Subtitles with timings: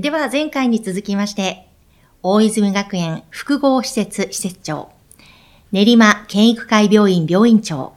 [0.00, 1.66] では前回に続きまして、
[2.22, 4.90] 大泉学園複合施設施設長、
[5.72, 7.94] 練馬県育会病院病院長、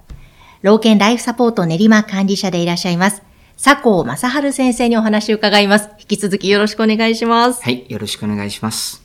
[0.64, 3.22] 老犬ライフサポート練馬管理者でいらっしゃいます、
[3.64, 5.90] 佐藤正治先生にお話を伺います。
[6.00, 7.62] 引き続きよろしくお願いします。
[7.62, 9.04] はい、よろしくお願いします。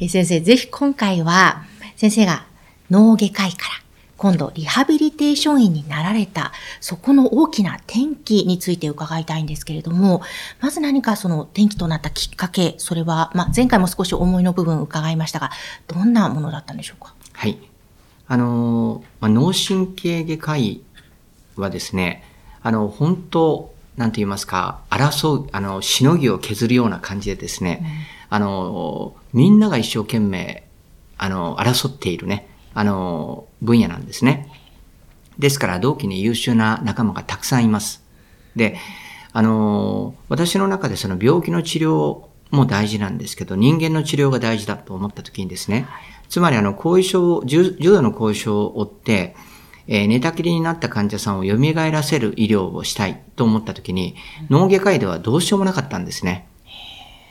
[0.00, 1.64] え先生、ぜひ今回は、
[1.96, 2.46] 先生が
[2.90, 3.74] 脳外科医から
[4.22, 10.22] 今度リハビリテーション医になられた、そこの大きな転機について伺いたいんですけれども、
[10.60, 15.50] まず何かその転機となったきっかけ、それは、まあ、前回も少し思いの部分伺いましたが、
[15.88, 17.16] どんなものだったんでしょうか？
[17.32, 17.58] はい。
[18.28, 20.82] あの、まあ、脳神経外科医
[21.56, 22.22] はですね、
[22.62, 30.62] あの、本当、なんて言いますか、争う、あの、しのぎを削るような感じでですね、うん、あの、みんなが一生懸命、
[31.18, 34.48] あの、争っているね、あの、分野なんですね。
[35.38, 38.04] ですから同期に優秀な仲間がたくさんいます。
[38.54, 38.76] で、
[39.32, 45.86] あの、私の中でその病気の治療も大事なんですけど、人間の治療が大事だと思った時にですね、
[46.28, 49.34] つまりあの、後遺症、重度の後遺症を負って、
[49.86, 54.16] えー、寝たきりになった患者さんを蘇らせる医療をしたいと思った時に、
[54.50, 56.46] 脳外科医ではどうしようもなかったんですね。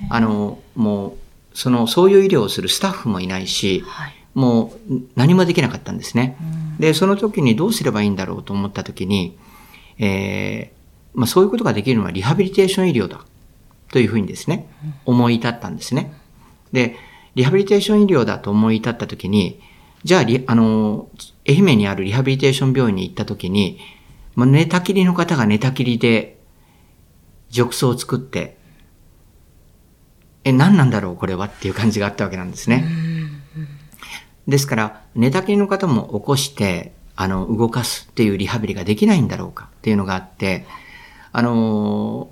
[0.09, 1.17] あの、も
[1.53, 6.37] う、その、そういう医療をするスタッフもいないし、はいもう何もできなかったんですね。
[6.79, 9.37] で、その時にどうすればいいんだろうと思った時に、
[9.99, 13.25] えー、まあ、そういうことができるのはリハビリテーション医療だ
[13.91, 14.67] というふうにですね、
[15.05, 16.13] 思い至ったんですね。
[16.71, 16.95] で、
[17.35, 19.59] リハビリテーション医療だと思い至った時に、
[20.03, 21.09] じゃあ、あの、
[21.47, 23.79] 愛媛にあるリハビリテーション病院に行った時に、
[24.35, 26.39] まあ、寝たきりの方が寝たきりで、
[27.51, 28.57] 褥瘡を作って、
[30.43, 33.10] え、何なんだろうこれはっていう感じがあったわけなんですね。
[34.51, 40.65] ですから、寝たきりの方も起こして、あの、動かすっていうリハビリができないんだろうかっていうのがあって、
[41.31, 42.29] あの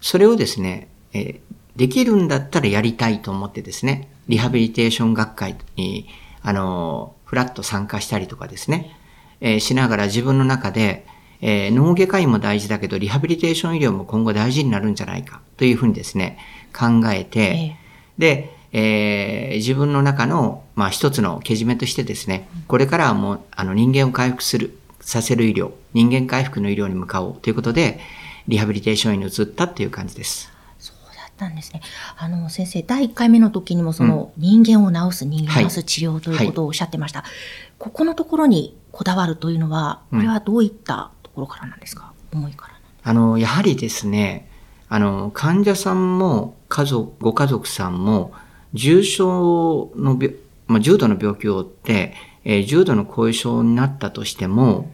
[0.00, 1.40] それをですね、え
[1.76, 6.08] できるんだったらやりたいと思ってですね、リハビリテーション学会に、
[6.42, 8.96] あのフラット参加したりとかですね、
[9.40, 11.06] えー、しながら自分の中で、
[11.40, 16.38] えー、脳外科医も大事だけど、リハビリテーション医療も今後大事になるんじゃないかというふうにですね、
[16.78, 28.00] 考えて、えー、で、えー、自分の中の、まあ、一つのけじめとしてですね、これからはもう、あの、人間を回復する、させる医療、人間回復の医療に向かおうということで、
[28.48, 30.50] リハビリテーションに移ったっていう感じです。
[30.80, 31.82] そうだったんですね。
[32.16, 37.20] あの、先生、第1回目の時にも、その、人間を治す、人間を治す治療ということをおっしゃってました。
[37.20, 37.36] はいはい、
[37.78, 42.74] ここのところにこだわるというのは、これはどういったところからなんですか、うん、思いから
[43.06, 44.48] あの、やはりですね、
[44.88, 48.32] あの、患者さんも、家族、ご家族さんも、
[48.74, 50.36] 重症の病、
[50.66, 52.14] まあ、重度の病気を負って、
[52.44, 54.92] えー、重度の後遺症になったとしても、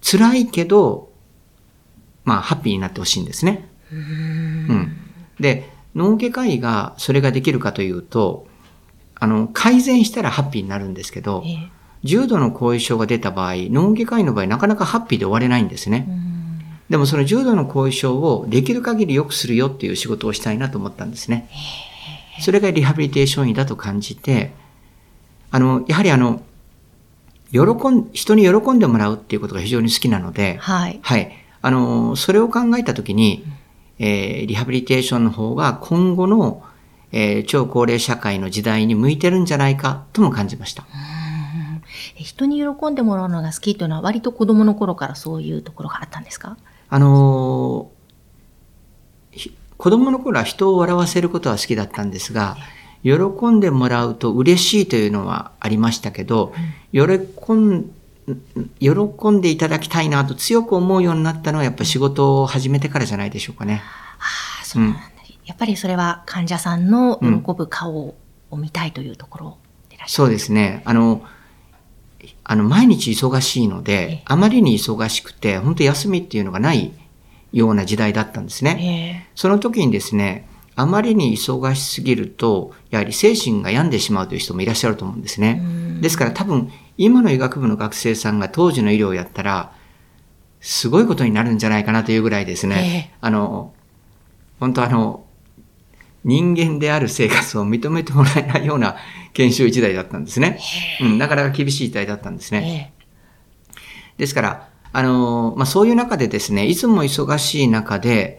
[0.00, 1.12] 辛いけど、
[2.24, 3.68] まあ、ハッピーになってほしいんですね。
[3.90, 3.96] う
[4.74, 4.96] ん。
[5.38, 8.46] で、脳外科医がそれができるかというと、
[9.14, 11.44] あの、改善したらハッピーになるんですけど、
[12.02, 16.08] 重度の後遺症が出た場合、脳外科医の場合なかなかハッピーで終われないんですね。
[16.90, 21.48] でもその重度の後遺症をできる限り良くするよっていう仕事をしたいなと思ったんですね。
[22.40, 24.52] それがリハビリテーション医だと感じて、
[25.50, 26.42] あの、やはりあの、
[27.52, 30.98] 喜ん、人に喜んでもらうっていうことが非常に好きなので、はい。
[31.02, 31.32] はい。
[31.62, 33.44] あの、それを考えたときに、
[33.98, 36.64] えー、リハビリテーションの方が今後の、
[37.12, 40.84] えー、超高齢社会の時代に向いてるんじゃないかとも感じました。
[42.16, 46.56] 人に喜んでもらうのが好きというのは割と子供の頃からそういうところがあったんですか？
[46.90, 47.90] あの
[49.84, 52.56] 子供の頃は人を笑わせることは好きだったんですが、
[53.02, 53.12] 喜
[53.48, 56.54] んでもらうと嬉しいというのはありましたけど、
[56.90, 57.02] 喜
[57.52, 57.90] ん。
[58.80, 63.82] 喜んでいただきたいなと強く思うようになったのはやっぱ仕事を始めてからじゃないでしょうかね。
[64.18, 65.04] ああ、そうなんだ、うん、
[65.44, 68.16] やっぱりそれは患者さんの喜ぶ顔
[68.50, 69.58] を見たいというところ
[69.90, 70.80] でらっしゃる、うん、そうですね。
[70.86, 71.22] あの、
[72.42, 76.90] あの、毎日忙しいので、あまりに忙しくて、本当休みっていうのがない
[77.54, 79.28] ような時代だったんですね。
[79.36, 85.62] その時にですね、あまりに忙しすぎると、やはり精神が病んでしまうという人もいらっしゃると思うんですね。
[86.00, 89.72] ですから多分、今の医学部の学生さんが当時の医療をやったら、
[90.60, 93.72] すごいことになるんじゃないかなというぐらいですね、あの、
[94.58, 95.24] 本当あの、
[96.24, 98.96] 人間である生活を認めてもらえないような
[99.32, 100.58] 研修時代だったんですね。
[101.00, 102.94] うん、なかなか厳しい時代だったんですね。
[104.16, 108.38] ですから、あの、まあ、そういう中でですね、いつも忙しい中で、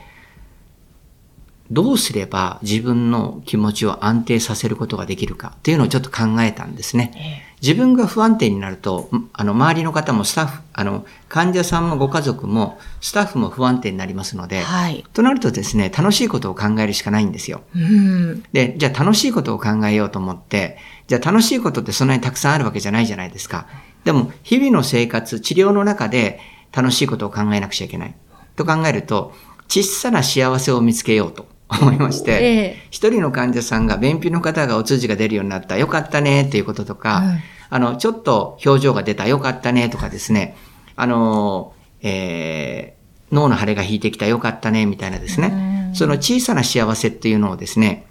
[1.69, 7.43] どうすれば自分の気持ちを安定させることができるかっていうのをちょっと考えたんですね。
[7.61, 17.61] 自分が不安定になると、あの、周りの方もスタッフ、あの、患者さんもご家族も、スタッフも不安定になりますので、はい、となるとですね、楽しいことを考えるしかないんですよ。
[17.75, 23.67] うん、で、じゃあ楽しいことを考えようと思って、じゃあ楽しいことってそんなにたくさんあるわけじゃないじゃないですか。
[24.03, 26.39] でも、日々の生活、治療の中で
[26.71, 28.15] 楽しいことを考えなくちゃいけない。
[28.55, 29.33] と考えると、
[29.67, 31.47] 小さな幸せを見つけようと。
[31.67, 40.55] 思いまして、一、え人の患者さんが便秘の方がお通じが出るようになった、よかったねっていうこととか、うん、あの、ちょっと表情が出た、よかったねとかですね、
[40.95, 48.05] あの、えー、脳の腫れが引いてきた、よかったねみたいなですね、その小さな幸せっていうのをですね、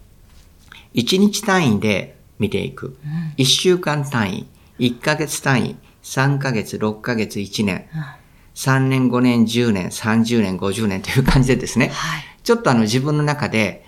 [0.94, 2.96] 1日単位で見ていく。
[3.04, 4.46] うん、1週間単位、
[4.78, 7.86] 1ヶ月単位、3ヶ月、6ヶ月、1年、
[8.54, 12.22] 3年、5年、10年、30年、50年という感じでですね、はい。
[12.42, 13.84] ちょっとあの自分の中で、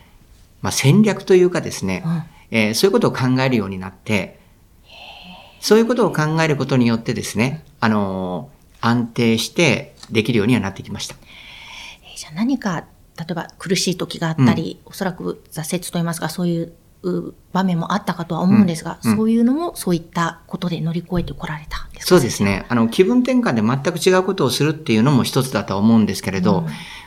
[0.63, 4.41] まあ、戦略というかですね、うん、えー、そういうことを考えるようになって、
[5.61, 11.17] そういうことを考えることによってですね、あのー、安定してできるようにはなってきました。
[12.03, 12.87] えー、じゃあ何か、
[13.19, 16.73] 例えば苦しい時があったり、うん、おそらく挫折といいますか、そういう
[17.53, 22.67] 場面もあったかとは思うんですが、うんうん、そういうのもそういったことで乗り越えてこられたそうですね。
[22.69, 26.65] あの、気分転換で全く違うことをするっていうのも一つだと思うんですけれど、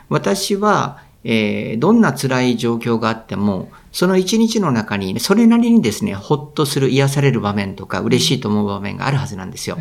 [0.09, 9.77] 私は、えー、どんな辛い状況があっても、その一日の中に、それなりにですね、ほっとする、癒される場面とか、嬉しいと思う場面があるはずなんですよ。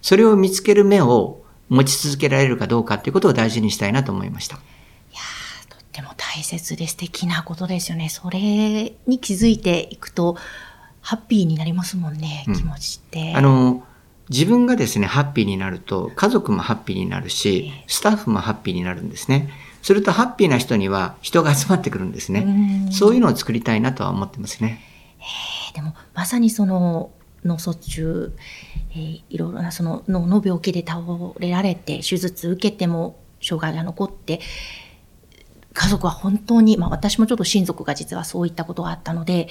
[0.00, 4.58] それを見つける目を持ち続けられるかどうかっていうことを大事にしたいなと思いました。
[5.94, 8.08] いやとっても大切で素敵なことですよね。
[8.08, 8.40] それ
[9.06, 10.36] に気づいていくと、
[11.00, 13.34] ハッピーになりますもんね、気持ちって。
[13.34, 13.84] あの、
[14.30, 19.50] 自分がですね、ハッピーになると、家族もハッピーになるし、スタッフもハッピーになるんですね。
[19.82, 22.88] するとハッピーな人には人が集まってくるんですね。
[22.90, 24.80] そういうのを作りたいなとは思ってますね。
[25.74, 27.10] でもまさにその
[27.44, 28.36] 脳卒中、
[28.92, 31.02] えー、いろいろなその脳の病気で倒
[31.38, 34.40] れられて手術受けても障害が残って
[35.74, 39.48] 家族は本当に、まあ、私もちょっと親族が実はそういったことがあったので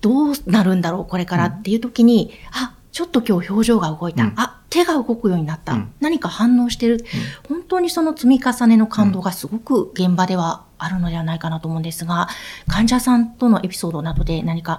[0.00, 4.24] どうなるんだろうこれからっていう時に、うん、あちょっと今日表情が動いた。
[4.24, 5.74] うん、あ、手が動くようになった。
[5.74, 7.04] うん、何か反応してる、
[7.48, 12.28] うん、本当にその積み重ねの感動がすごく現場ではあるのではないかなと思うんですが、
[12.68, 14.78] 患者さんとのエピソードなどで何か、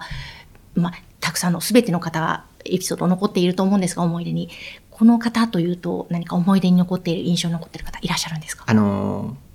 [0.74, 4.50] まあ、たくさんの全ての方がエピソード残っていると思うんですが、思い出に。
[4.90, 8.64] この方というと何か思い出に残っている、印象に残っている方いらっしゃるんですか？
[8.66, 9.47] あのす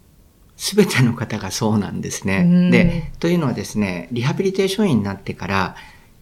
[0.77, 2.71] べての方がそうなんですね。
[2.71, 5.77] で、というのはですね、リハビリテーション医になってから、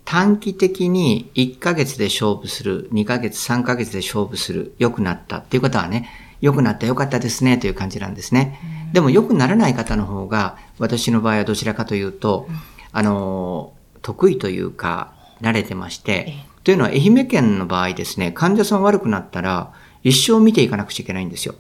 [0.05, 6.09] 短期的に1ヶ月で勝負する、2ヶ月、3ヶ月で勝負する、良くなったっていう方はね、
[6.41, 8.59] 良くなった、良かったですね、という感じなんですね。
[8.93, 12.49] でも良くならない方の方が、私の場合はどちらかというと、
[12.93, 16.35] あの、得意というか、慣れてまして、
[16.65, 19.73] というのは愛媛県の場合ですね、患者さん悪くなったら、
[20.03, 21.55] 一生見ていかなくちゃいけないんですよ。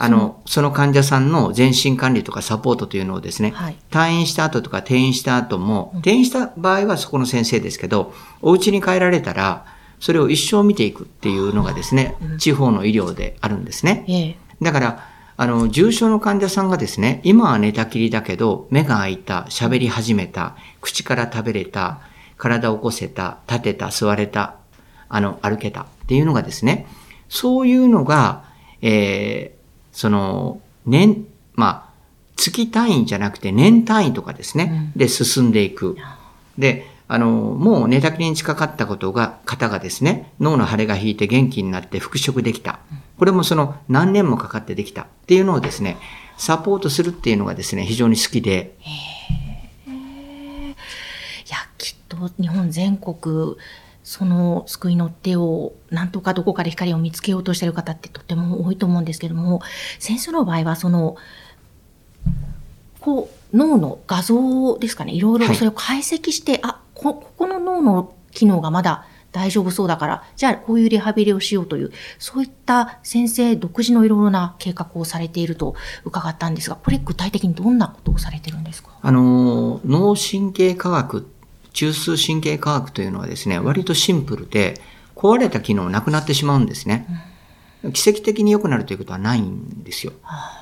[0.00, 9.66] あの、その患者さんの全身管理とかサポートというのをですね、はい、退院した後とか転院した後も、転院した場合はそこの先生ですけど、お家に帰られたら、
[9.98, 14.36] それを一生見ていくっていうのがですね、地方の医療であるんですね。
[14.62, 15.04] だから、
[15.36, 22.00] あの、重症の患者さんがですね、今は寝たきりだけど、目が開いた、喋り始めた、口から食べれた、
[22.36, 24.54] 体を起こせた、立てた、座れた、
[25.08, 26.86] あの、歩けたっていうのがですね、
[27.28, 28.44] そういうのが、
[28.80, 29.57] えー、
[29.98, 31.92] その、年、まあ、
[32.36, 35.96] 月単位じゃなくて年単位とかですね、で進んでいく。
[36.56, 42.78] で、あの、もう寝たきりに近かったことが、方がですね、脳の腫れが引いて元気になって復職できた。
[43.18, 45.96] これもその何年もかかってできたっていうのをですね、
[46.36, 48.76] サポートするっていうのがですね、非常に好きで。
[49.84, 49.90] い
[51.50, 53.56] や、きっと日本全国、
[54.08, 59.60] その救いの手を、なんとかどこかで光を見つけようとしている方ってとても多いと思うんですけども、
[59.98, 61.16] 先生の場合は、その、
[63.00, 75.74] こう、脳の画像ですかね、いろいろそれを解析して、はい、あ、こ、ここの脳の機能がまだ大丈夫そうだから、じゃあこういうリハビリをしようという、そういった先生独自のいろいろな計画をされていると
[76.06, 78.88] 伺ったんですが、これ具体的にどんなことをされてるんですか？
[79.02, 81.30] あの、脳神経科学
[81.78, 84.80] 中枢神経科学というのはですね、割とシンプルで、
[85.14, 87.06] 壊れた機能なくなってしまうんですね。
[87.92, 90.12] 奇跡的に良くなるということはないんですよ。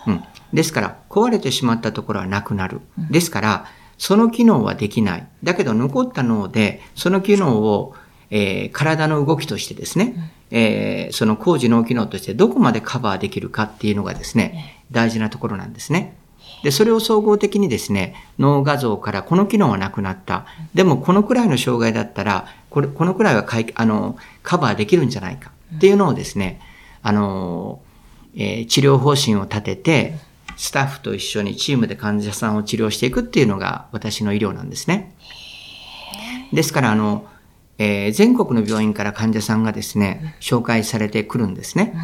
[0.06, 2.82] うん、ですから、壊れてしまったところはなくなる。
[3.10, 5.26] ですから、その機能はできない。
[5.42, 7.94] だけど残った脳で、その機能を、
[8.28, 16.18] えー、体の動きとしてですね、えー、その工事脳機能としてどこまでカバーできるかっていうのがですね、大事なところなんですね。
[16.62, 20.46] で、それを総合的にですね、脳画像からこの機能はなくなった。
[20.74, 26.60] でもこのくらいの障害だったら、これ、このくらいはかいあのカバーできるんじゃないかっていうのをですね、
[27.02, 27.80] あの、
[28.34, 30.18] えー、治療方針を立てて、
[30.56, 35.14] スタッフと一緒にチームで患者さんを治療していくっていうのが私の医療なんですね。
[36.52, 37.26] ですから、あの、
[37.78, 41.94] えー、全国の病院から患者さんがですね、紹介されてくるんですね。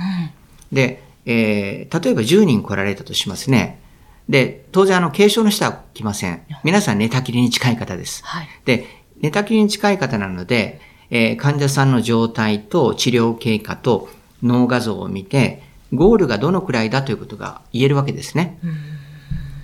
[0.70, 3.81] で、えー、例えば10人来られたとしますね。
[4.28, 6.42] で、当然あの、軽症の人は来ません。
[6.64, 8.24] 皆さん寝たきりに近い方です。
[8.24, 8.86] はい、で、
[9.20, 14.08] 寝たきりに近い方なので、えー、患者さんの状態と治療経過と
[14.42, 15.62] 脳画像を見て、
[15.92, 18.58] ゴールがどのくらいだということが言えるわけですね。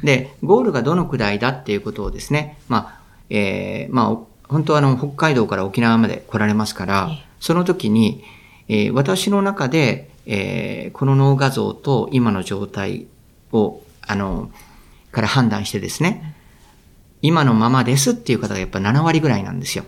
[0.02, 3.00] で、ゴールがどのくらいだっていうことをですね、まあ、
[3.30, 7.10] えー、まあ、本当はあの、北海道から沖縄まで来られますから、
[7.40, 8.22] その時に、
[8.68, 13.06] えー、私の中で、えー、この脳画像と今の状態
[13.52, 14.50] を、あの、
[15.12, 16.34] から判断してですね、
[17.22, 19.84] 今のままですっていう方がやっぱ7割ぐらいなんですよ。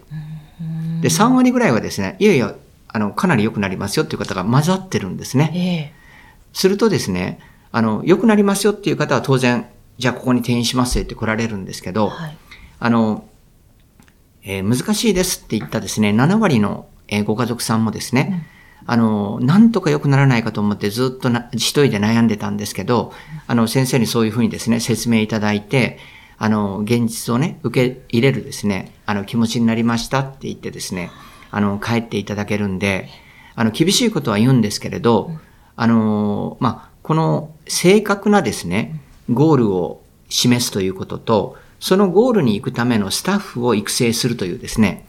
[1.00, 2.54] で、3割ぐらいはですね、いやいや、
[2.88, 5.94] あの、かなり良くなりますよっていう方が混ざってるんですね。
[5.94, 7.40] えー、するとですね、
[7.72, 12.36] あの、良くなりますよっていう方は当然、じゃあここに転院しますって来られるんですけど、はい、
[12.80, 13.28] あの、
[14.42, 18.42] えー、難しいですって言ったですね、7割の、えー、ご家族さんもですね、うん、
[18.86, 23.12] あの、なんとか良くならないかと思ってずっとな一人で悩んでたんですけど、
[23.46, 25.98] あの、先生にそういうふうにですね、説明いただいて、
[26.38, 31.10] あの、現実をね、受け入れるですね、あの、気持ちになりましたって言ってですね、
[31.50, 33.08] あの、帰っていただけるんで、
[33.54, 35.30] あの、厳しいことは言うんですけれど、
[35.76, 45.06] あの、まあ、この正確なですね、ゴールを示すということと、そのゴールに行くためのスタッフを育成するというですね、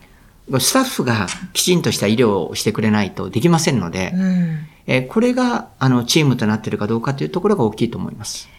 [0.60, 8.50] スタッフがきちんとした医療をしてくれないとできませんので、うん、えこれがあのチームとなっているかどうかというところが大きいと思います。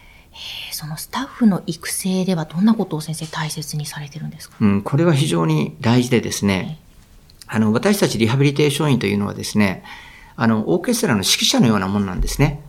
[0.71, 6.79] そのスタッフの育成ではどんなことを先生大切にされてるんですか、うん、これは非常に大事でですね、
[7.47, 9.83] あの、私たちリハビリテーション員というのはですね、
[10.35, 12.61] あの、オーケストラの指揮者のようなものなんですね。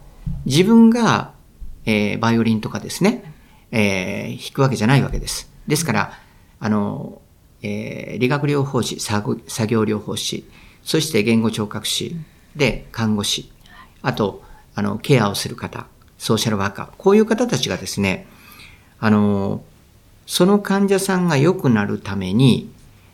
[0.45, 1.33] 自分が、
[1.87, 3.33] えー、バイオリンとかですね、
[3.71, 5.51] えー、弾くわけじゃないわけです。
[5.67, 6.13] ですから、
[6.61, 7.23] あの、
[7.65, 10.45] えー、理学療法士、作業療法士、
[10.83, 12.15] そして言語聴覚士、
[12.55, 13.51] で、看護師、
[14.03, 14.43] あと、
[14.75, 15.87] あの、ケアをする方、
[16.19, 18.27] ソーシャルワーカー、こういう方たちがですね、
[19.01, 19.65] あの、
[20.27, 22.71] その患者さんが良くなるために、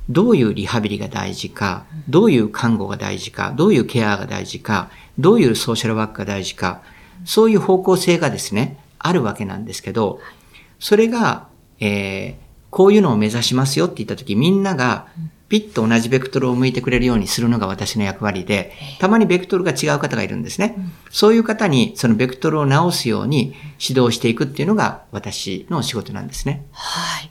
[0.08, 6.82] どういうリハビリが大事か、どういう看護が大事か、どういうケアが大事か、どういうソーシャルワークが大事か、
[7.24, 10.20] そういう方向性がですね、あるわけなんですけど、
[10.80, 11.46] それが、
[11.78, 15.08] えー、こういうのを目指しますよって言ったとき、みんなが
[15.48, 20.76] ピッと同じベクトルを向いてくれるようにするのが私の役割で、たまにベクトルが違う方がいるんですね。
[21.10, 26.64] そういう方にそのベクトルを直すように指導していくっていうのが私の仕事なんですね。
[26.70, 27.30] はい。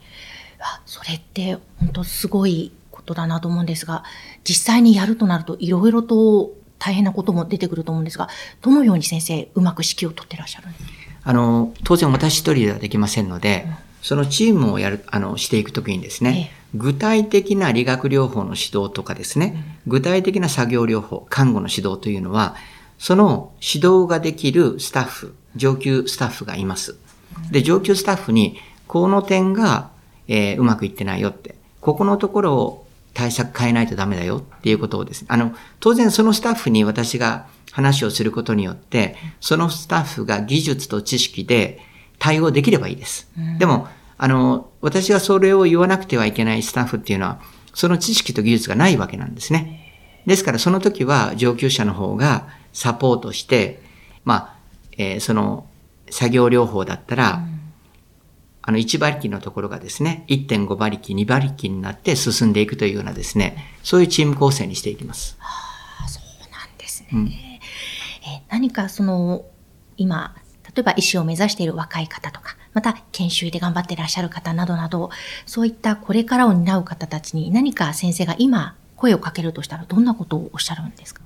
[0.86, 4.04] それって本当すごいことだなと思うんですが、
[4.44, 8.28] 実際にやるとなるといろいろと大変なことも出てくると思うんですが、
[8.62, 10.92] どのように先生、うまく指揮を取ってらっしゃるんですか？
[11.24, 22.56] あの、当然私一人ではできませんので、うん、そのチームをやる、あの、していくときにですね、ええ、具体的な理学療法の指導とかですね、うん、具体的な作業療法、看護の指導というのは、
[22.98, 26.98] その指導ができるスタッフ、上級スタッフがいます。
[27.52, 29.92] で、上級スタッフに、この点が、
[30.28, 41.80] えー、うまくいってないよって、ここのところを対策変えないとダメだよっていうことをですね、あの、当然そのスタッフに私が話をすることによって、そのスタッフが技術と知識で
[42.20, 43.32] 対応できればいいです。
[43.38, 47.40] うん、でも、あの、私がそれを言わなくてはいけないスタッフっていうのは、
[47.74, 50.22] その知識と技術がないわけなんですね。
[50.26, 53.82] ですからその時は上級者の方がサポートして、
[54.26, 54.56] まあ、
[54.98, 55.66] えー、その
[56.10, 57.60] 作業療法だったら、うん
[58.70, 65.38] あの、1馬力のところがですね、1.5馬力、2馬力になって進んでいくというようなですね、そういうチーム構成にしていきます。
[65.40, 67.10] はあ、そうなんですね。
[67.14, 67.60] うん、え
[68.50, 69.46] 何かその、
[69.98, 70.36] 今、
[70.80, 75.10] 例えば医師を目指している若い方とか、また研修で頑張っていらっしゃる方などなど、
[75.46, 81.22] そういったこれからを担う方たちに何か先生が今声をかけるとしたらどんなことをおっしゃるんですか？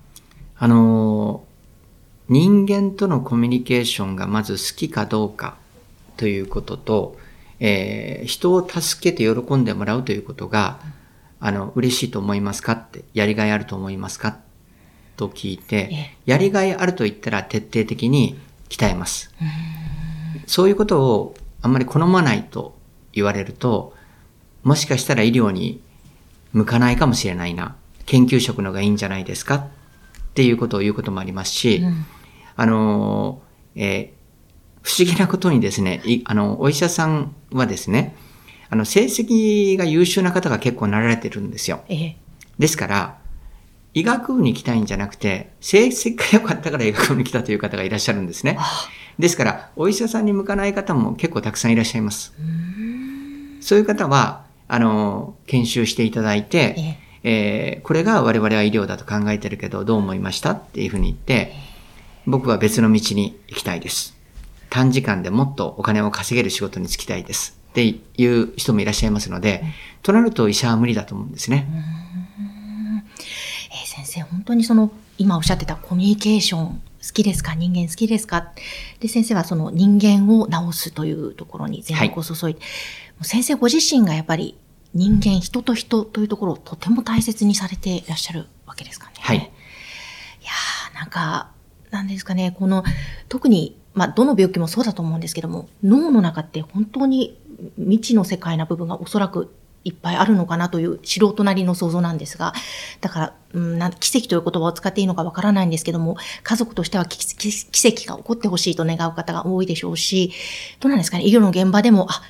[0.57, 1.43] あの、
[2.29, 5.55] 人間とのコミュニケーションがまず好きかどうか
[6.17, 7.19] ということと、
[7.59, 10.79] えー、人を助けて喜んでもらうということが、
[11.39, 14.39] あの、嬉しいと思いますかって、やりがいあると思いますか
[15.17, 18.39] と聞いて、やりがいあると言ったら徹底的に
[18.73, 19.31] 鍛えます。
[20.47, 22.75] そういうことをあんまり好まないと
[23.11, 23.93] 言われると、
[24.63, 25.79] もしかしたら医療に
[26.53, 27.75] 向かないかもしれないな。
[28.07, 29.55] 研究職のがいいんじゃないですか？
[29.55, 29.67] っ
[30.33, 32.05] ていうことを言うこともありますし、うん、
[32.55, 33.41] あの、
[33.75, 34.09] えー、
[34.81, 38.15] 不思議なことにですね、あの、お医者さんはですね、
[38.69, 41.83] あの、成績が優秀な方が結構なられてるんですよ。
[41.87, 42.17] ええ、
[42.57, 43.19] ですから、
[43.93, 48.57] 医学部に行きたいんじゃなくて、成績が良かったから医学部に来たという方がいらっしゃるんですね。
[49.19, 52.33] ですから、お医者さんに向かない方も結構たくさんいらっしゃいます。
[53.61, 61.53] そういう方は、あの、研修していただいて、ええー、これが我々は医療だと考えてるけど、どう思いましたっていうふうに言って、
[62.25, 64.17] 僕は別の道に行きたいです。
[64.69, 67.59] 短時間でもっとお金を稼げる仕事に就きたいです。
[67.71, 69.63] っていう人もいらっしゃいますので、
[70.01, 71.67] となると医者は無理だと思うんですね。
[74.03, 76.81] えー、先生、本当にその、今おっしゃってたコミュニケーション、好
[77.13, 77.55] きですか？
[77.55, 78.53] 人間好きですか？
[78.99, 82.65] で、先生はその人間を治すというところに全力を注いで、は
[83.21, 84.57] い、先生ご自身がやっぱり
[84.93, 89.13] 人間、人と人というところをとても大切にされていらっしゃるわけですかね。
[89.19, 89.37] はい。
[89.37, 91.51] いやー、なんか、
[91.91, 92.83] なんですかね、この、
[93.29, 97.37] 特に、まあ、どの病気もそうだと思うんですけども、脳の中って本当に
[97.77, 99.53] 未知の世界な部分がおそらく
[99.85, 102.53] いっぱいあるのかなという素人なりの想像なんですが、
[103.01, 107.17] だから、うん、な奇跡という言葉を使っていいのかわからないんですけども、家族としては奇
[107.87, 110.31] 跡が起こってほしいと願う方が多いでしょうし、
[110.79, 112.21] どうなんですかね、医療の現場でも、あ、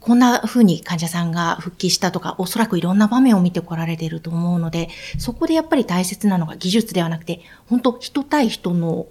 [0.00, 9.06] こんな風に患者さんが復帰したとか、おそらくいろんな場面を見てこられていると思うので、そこでやっぱり大切なのが技術ではなくて、本当人対人の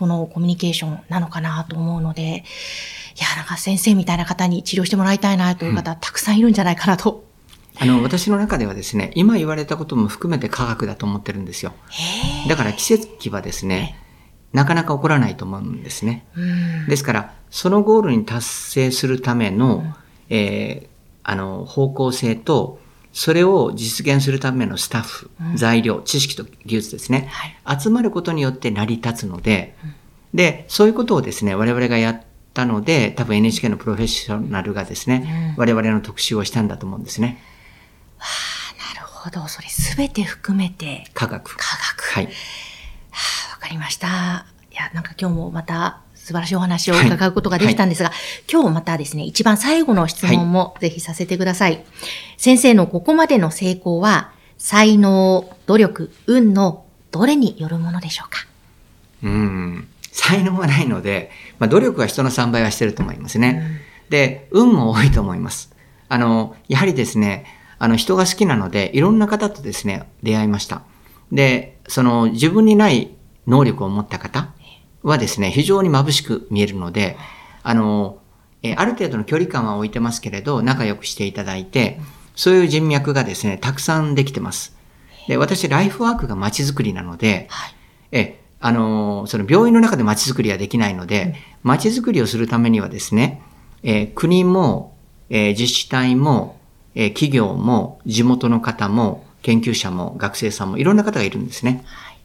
[0.00, 7.22] このコミュニケーションなのかなと思うので、いや、なんか先生みたいな方に治療してもらいたいなという方、たくさんいるんじゃないかなと。
[7.78, 11.74] あの、私の中ではですね、今言われたことも含めて科学だと思ってるんですよ。
[12.48, 13.94] だから奇跡はですね、
[14.54, 16.24] なかなか起こらないと思うんですね。
[16.88, 19.94] ですから、そのゴールに達成するための、うん。
[20.30, 20.88] えー、
[21.24, 22.80] あの、方向性と、
[23.12, 27.28] それを実現するためのスタッフ、うん、材料、知識と技術ですね、
[27.64, 29.94] はい、集まることによって成り立つので、うん、
[30.34, 32.22] で、そういうことをですね、我々がやっ
[32.54, 37.42] たので、多分 NHK のプロフェッショナルがですね、うん、我々の特集をしたんだと思うんですね。
[38.18, 39.48] わあ、なるほど。
[39.48, 41.04] それすべて含めて。
[41.14, 41.56] 科学。
[41.56, 42.14] 科学。
[42.14, 42.24] はい。
[42.26, 42.30] は
[43.50, 44.46] あ、わかりました。
[44.70, 48.18] いや、なんか今日もまた素晴らしいお話を伺うことができたんですが、はい
[48.50, 51.72] 今日またですね、一番最後の質問もぜひさせてください。
[51.72, 51.84] はい、
[52.36, 58.46] 先生のここまでの成功は、才能、努力、運のどれによるものでしょうか？
[59.22, 59.88] うん。
[60.20, 63.62] 才能はないので、まあ、努力は人の3倍はしてると思いますね。
[64.04, 65.74] うん、で、運も多いと思います。
[66.08, 67.46] あの、やはりですね、
[67.78, 70.82] あの、人が好きなので、いろんな方とですね、出会いました。
[71.32, 73.14] で、その、自分にない
[73.46, 74.52] 能力を持った方、
[75.02, 77.16] はですね、非常に眩しく見えるので、
[77.62, 78.18] あの、
[78.62, 81.98] えある程度の距離感は置いてますけれど、仲良くしていただいて、
[82.36, 84.76] そういう人脈がですね、たくさんできてます。
[85.28, 87.74] で、私、ライフワークが街づくりなので、はい、
[88.12, 93.42] え、あの、その病院の中で街づくりはできないので、街づくりをするためにはですね、
[93.82, 94.96] え国も、
[95.30, 96.60] え自治体も、
[96.94, 101.82] え企業も、地元の方も、研究者も、学生さんも、いろんな方がいるんですね。
[101.86, 102.18] はい、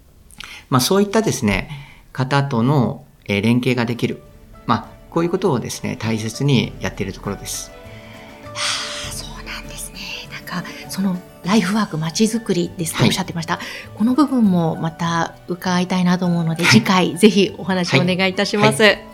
[0.69, 1.69] まあ、そういったですね、
[2.11, 4.21] 方との連携ができる。
[4.65, 7.71] まあ、こういうことをですね、大切にやっているところです。
[7.71, 9.99] はあ、そうなんですね。
[10.33, 13.63] なんか、そのライフワーク、まちづくりですとおっしゃってました、はい、
[13.95, 18.81] この部分もまた伺いたいなと思うので、次回ぜひお話をお願いいたします。
[18.81, 18.91] はい。
[18.91, 19.05] はい、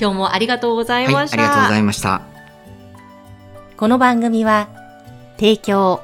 [0.00, 2.22] 今日もありがとうございました、ありがとうございました。
[3.76, 4.68] この番組は、
[5.36, 6.02] 提供、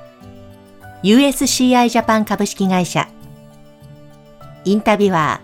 [1.02, 3.08] USCI ジャパン株式会社、
[4.64, 5.40] インタビュア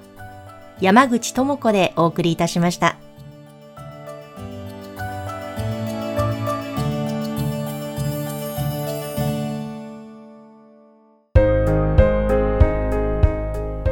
[0.80, 2.96] ー、山口智子でお送りいたしました。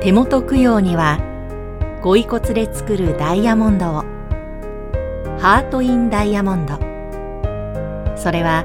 [0.07, 1.19] 手元供養には、
[2.01, 4.05] ご遺骨で作るダイヤモンドを、
[5.41, 6.75] ハート・イン・ダイヤモンド。
[8.15, 8.65] それは、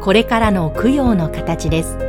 [0.00, 2.05] これからの供養の形です。